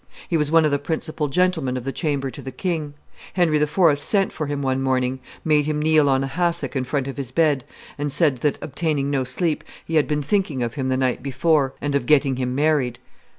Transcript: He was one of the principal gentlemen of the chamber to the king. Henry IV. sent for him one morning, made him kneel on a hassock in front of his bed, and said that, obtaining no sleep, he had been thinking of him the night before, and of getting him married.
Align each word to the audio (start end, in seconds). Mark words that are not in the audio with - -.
He 0.27 0.35
was 0.35 0.49
one 0.51 0.65
of 0.65 0.71
the 0.71 0.79
principal 0.79 1.27
gentlemen 1.27 1.77
of 1.77 1.83
the 1.83 1.91
chamber 1.91 2.31
to 2.31 2.41
the 2.41 2.49
king. 2.51 2.95
Henry 3.33 3.59
IV. 3.61 3.99
sent 3.99 4.31
for 4.31 4.47
him 4.47 4.63
one 4.63 4.81
morning, 4.81 5.19
made 5.45 5.67
him 5.67 5.79
kneel 5.79 6.09
on 6.09 6.23
a 6.23 6.27
hassock 6.27 6.75
in 6.75 6.85
front 6.85 7.07
of 7.07 7.17
his 7.17 7.29
bed, 7.29 7.63
and 7.99 8.11
said 8.11 8.37
that, 8.39 8.57
obtaining 8.63 9.11
no 9.11 9.23
sleep, 9.23 9.63
he 9.85 9.97
had 9.97 10.07
been 10.07 10.23
thinking 10.23 10.63
of 10.63 10.73
him 10.73 10.89
the 10.89 10.97
night 10.97 11.21
before, 11.21 11.75
and 11.79 11.93
of 11.93 12.07
getting 12.07 12.37
him 12.37 12.55
married. 12.55 12.97